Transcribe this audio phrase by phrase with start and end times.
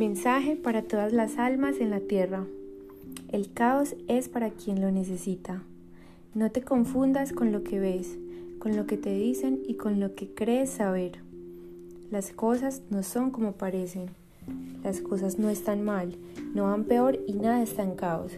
[0.00, 2.46] Mensaje para todas las almas en la tierra.
[3.32, 5.62] El caos es para quien lo necesita.
[6.34, 8.16] No te confundas con lo que ves,
[8.60, 11.18] con lo que te dicen y con lo que crees saber.
[12.10, 14.06] Las cosas no son como parecen.
[14.82, 16.16] Las cosas no están mal,
[16.54, 18.32] no van peor y nada está en caos.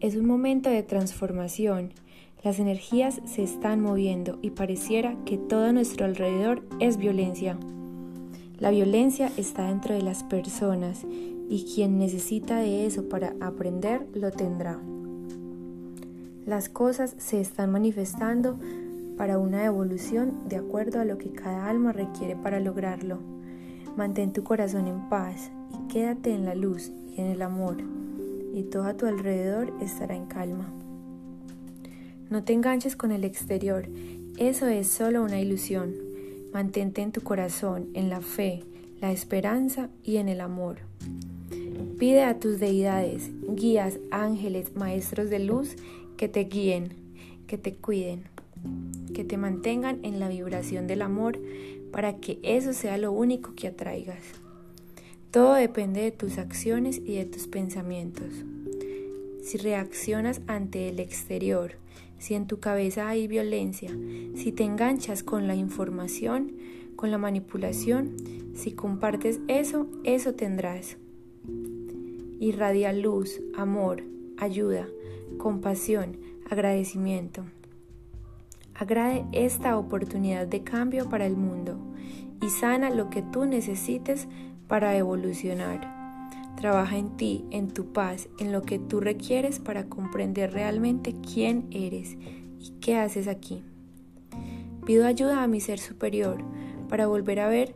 [0.00, 1.94] Es un momento de transformación.
[2.42, 7.56] Las energías se están moviendo y pareciera que todo nuestro alrededor es violencia.
[8.58, 11.04] La violencia está dentro de las personas
[11.48, 14.78] y quien necesita de eso para aprender lo tendrá.
[16.46, 18.58] Las cosas se están manifestando
[19.16, 23.18] para una evolución de acuerdo a lo que cada alma requiere para lograrlo.
[23.96, 27.78] Mantén tu corazón en paz y quédate en la luz y en el amor,
[28.54, 30.72] y todo a tu alrededor estará en calma.
[32.30, 33.88] No te enganches con el exterior,
[34.38, 36.03] eso es solo una ilusión.
[36.54, 38.62] Mantente en tu corazón, en la fe,
[39.00, 40.78] la esperanza y en el amor.
[41.98, 45.74] Pide a tus deidades, guías, ángeles, maestros de luz
[46.16, 46.90] que te guíen,
[47.48, 48.22] que te cuiden,
[49.14, 51.40] que te mantengan en la vibración del amor
[51.90, 54.22] para que eso sea lo único que atraigas.
[55.32, 58.32] Todo depende de tus acciones y de tus pensamientos.
[59.42, 61.78] Si reaccionas ante el exterior,
[62.24, 63.90] si en tu cabeza hay violencia,
[64.34, 66.52] si te enganchas con la información,
[66.96, 68.16] con la manipulación,
[68.54, 70.96] si compartes eso, eso tendrás.
[72.40, 74.04] Irradia luz, amor,
[74.38, 74.88] ayuda,
[75.36, 76.16] compasión,
[76.48, 77.44] agradecimiento.
[78.74, 81.76] Agrade esta oportunidad de cambio para el mundo
[82.40, 84.28] y sana lo que tú necesites
[84.66, 85.93] para evolucionar.
[86.56, 91.66] Trabaja en ti, en tu paz, en lo que tú requieres para comprender realmente quién
[91.70, 92.16] eres
[92.58, 93.62] y qué haces aquí.
[94.86, 96.42] Pido ayuda a mi ser superior
[96.88, 97.74] para volver a ver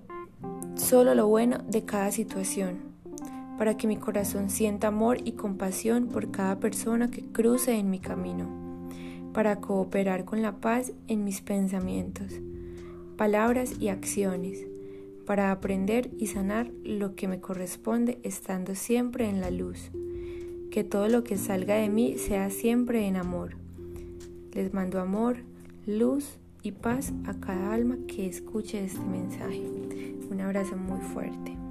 [0.76, 2.78] solo lo bueno de cada situación,
[3.58, 7.98] para que mi corazón sienta amor y compasión por cada persona que cruce en mi
[7.98, 8.46] camino,
[9.33, 12.40] para cooperar con la paz en mis pensamientos,
[13.17, 14.67] palabras y acciones
[15.28, 19.90] para aprender y sanar lo que me corresponde estando siempre en la luz.
[20.70, 23.58] Que todo lo que salga de mí sea siempre en amor.
[24.55, 25.40] Les mando amor,
[25.86, 29.67] luz y paz a cada alma que escuche este mensaje.
[30.30, 31.67] Un abrazo muy fuerte.